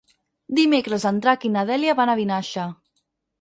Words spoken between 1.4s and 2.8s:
i na Dèlia van a Vinaixa.